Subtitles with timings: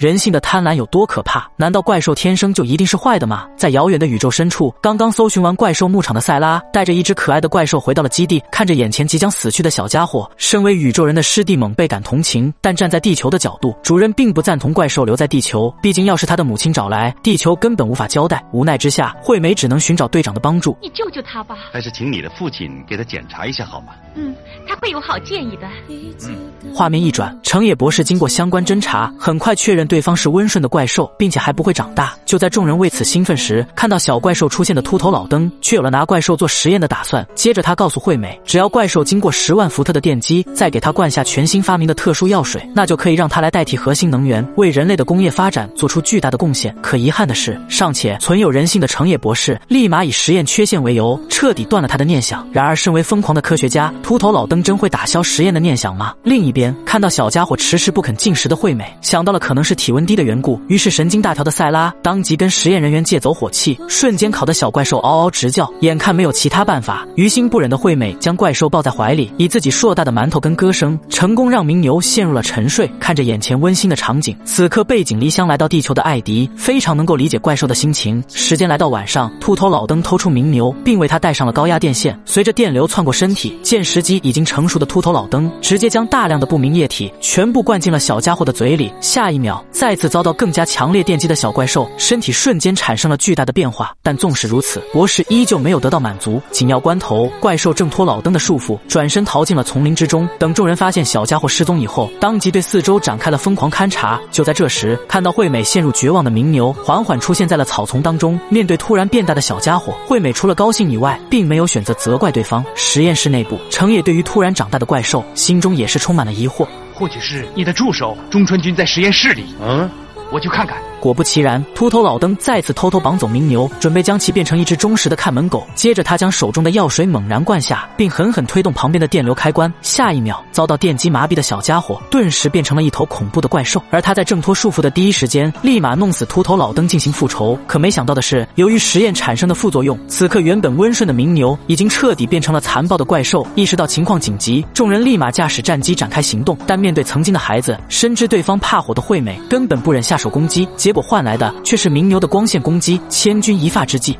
[0.00, 1.46] 人性的贪婪有多可怕？
[1.56, 3.46] 难道怪兽天生就一定是坏的吗？
[3.54, 12.50] 在遥远的宇宙深处，刚刚搜寻完怪兽牧场的塞拉，带着一只可爱的怪兽回到了基地，看着眼前即将死去的小家伙，身为宇宙人的师弟猛倍感同情。
[12.62, 18.42] 但站在地球的角度，主人并不赞同怪兽留在地球，毕竟要是他的母亲找来，地球根本无法交代。
[18.52, 20.74] 无奈之下，惠美只能寻找队长的帮助。
[20.80, 23.92] 你救救他吧，还是请你的父亲给他检查一下好吗？
[24.14, 24.34] 嗯，
[24.66, 25.68] 他会有好建议的。
[25.90, 32.14] 嗯，画面一转，成野博士经过相关侦查，很快确认对方是温顺的怪兽，并且还不会长大。
[32.24, 37.26] 就在众人为此兴奋时，看到小怪兽出现的秃头老登却有了拿怪兽做实验的打算。
[37.34, 46.72] 接着他告诉惠美，只要怪兽经过十万伏特的电击，再给他灌下全新发明的特殊药水，那就可以让他来代替核心能源，为人类的工业发展做出巨大的贡献。
[46.80, 52.48] 可遗憾的是，尚且存有人性的成野博士立马以实验缺陷为由，彻底断了他的念想。
[52.52, 56.14] 然而，身为疯狂的科学家，秃头老登真会打消实验的念想吗？
[56.22, 65.72] 另一边，看到小家伙迟迟不肯进食的惠美，想到了可能是体温低的缘故，于是神经大条的塞拉当即跟实验人员借走火器，瞬间烤得小怪兽嗷嗷直叫。
[65.80, 72.86] 眼看没有其他办法，于心不忍的惠美将怪兽抱在怀里，以自己硕大的馒头跟歌声，成功让名牛陷入了沉睡。
[73.00, 78.22] 看着眼前温馨的场景，此刻背井离乡来到地球的艾迪非常能够理解怪兽的心情。
[78.28, 88.92] 时间来到晚上，秃头老登偷出名牛，并为他带上了高压电线，随着电流窜过身体，见时机已经成熟的秃头老登直接将大量的不明液体全部灌进了小家伙的嘴里。
[89.00, 93.92] 下一秒，再次遭到更加强烈电击的小怪兽身体瞬间产生了巨大的变化。
[94.02, 96.40] 但纵使如此，博士依旧没有得到满足。
[96.50, 100.28] 紧要关头，怪兽挣脱老登的束缚，转身逃进了丛林之中。
[100.38, 104.20] 等众人发现小家伙失踪以后，当即对四周展开了疯狂勘察。
[104.30, 108.38] 就在这时，看到惠美陷入绝望的鸣牛缓缓出现在了草丛当中。
[108.48, 112.64] 面对突然变大的小家伙，惠美除了高兴以外，并没有选择责怪对方。
[112.74, 116.66] 实验室内部，成野对于突然长大的怪兽，心中也是充满了疑惑。
[117.00, 119.54] 或许是你的助手中川君在实验室里。
[119.58, 119.88] 嗯，
[120.30, 120.76] 我去看看。
[121.00, 125.66] 果不其然，秃头老登再次偷偷绑走名牛，准备将其变成一只忠实的看门狗。
[125.74, 129.72] 接着，他将手中的药水猛然灌下，并狠狠推动旁边的电流开关。
[129.80, 133.82] 下一秒，遭到电击麻痹的小家伙顿时变成了一头恐怖的怪兽。
[133.90, 137.58] 而他在挣脱束缚的第一时间，立马弄死秃头老登进行复仇。
[137.66, 143.46] 可没想到的是，由于实验产生的副作用，此刻原本温顺的名牛已经彻底变成了残暴的怪兽。
[143.54, 146.56] 意识到情况紧急，众人立马驾驶战机展开行动。
[146.66, 150.68] 但面对曾经的孩子，深知对方怕火的惠美根本不忍下手攻击。
[150.76, 154.18] 结结果换来的却是名牛的光线攻击，千钧一发之际。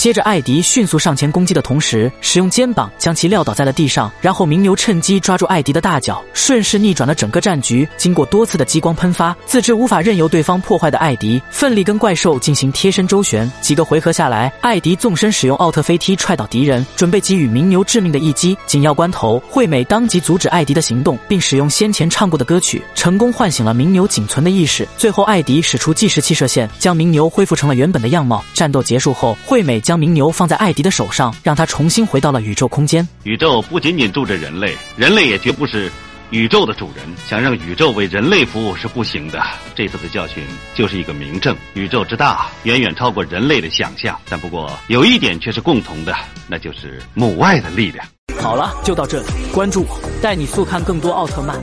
[0.00, 4.10] 接着，艾迪迅速上前攻击的同时，使用肩膀将其撂倒在了地上。
[4.22, 7.86] 然后，鸣牛趁机抓住艾迪的大脚，顺势逆转了整个战局。
[7.98, 13.52] 经过多次的激光喷发，自知无法任由对方破坏的艾迪，奋力跟怪兽进行贴身周旋。
[13.60, 18.56] 几个回合下来，艾迪纵身使用奥特飞踢踹倒敌人，准备给予鸣牛致命的一击。
[18.64, 24.88] 紧要关头，惠美当即阻止艾迪的行动，并使用先前唱过的歌曲，成功唤醒了鸣牛仅存的意识。
[24.96, 28.42] 最后，艾迪使出计时器射线，将鸣牛恢复成了原本的样貌。
[28.54, 29.78] 战斗结束后，惠美。
[29.90, 33.08] 将名牛放在艾迪的手上，让他重新回到了宇宙空间。
[33.24, 35.90] 宇宙不仅仅住着人类，人类也绝不是
[36.30, 37.04] 宇宙的主人。
[37.26, 39.42] 想让宇宙为人类服务是不行的。
[39.74, 40.44] 这次的教训
[40.76, 44.16] 就是一个明证：宇宙之大，远远超过人类的想象。
[44.28, 46.14] 但不过有一点却是共同的，
[46.46, 48.06] 那就是母爱的力量。
[48.40, 51.60] 好了，就到这里，关注我，带你速看更多奥特曼。